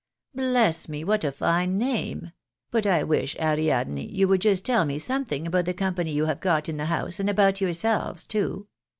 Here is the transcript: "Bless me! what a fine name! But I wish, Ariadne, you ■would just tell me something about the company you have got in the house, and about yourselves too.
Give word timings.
"Bless 0.33 0.89
me! 0.89 1.03
what 1.03 1.23
a 1.23 1.31
fine 1.31 1.77
name! 1.77 2.31
But 2.71 2.87
I 2.87 3.03
wish, 3.03 3.35
Ariadne, 3.39 4.03
you 4.03 4.27
■would 4.27 4.39
just 4.39 4.65
tell 4.65 4.83
me 4.83 4.97
something 4.97 5.45
about 5.45 5.65
the 5.65 5.75
company 5.75 6.11
you 6.11 6.25
have 6.25 6.39
got 6.41 6.67
in 6.67 6.77
the 6.77 6.85
house, 6.85 7.19
and 7.19 7.29
about 7.29 7.61
yourselves 7.61 8.23
too. 8.25 8.65